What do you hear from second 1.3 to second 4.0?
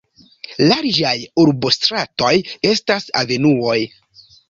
urbostratoj estas avenuoj.